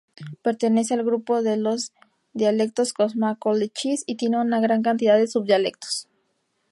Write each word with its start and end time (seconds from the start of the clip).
Pertenece 0.41 0.95
al 0.95 1.03
grupo 1.05 1.43
de 1.43 1.57
los 1.57 1.93
dialectos 2.33 2.91
Comasco-Lecchese 2.91 4.03
y 4.07 4.15
tiene 4.15 4.41
una 4.41 4.59
gran 4.59 4.81
cantidad 4.81 5.15
de 5.15 5.27
subdialectos. 5.27 6.09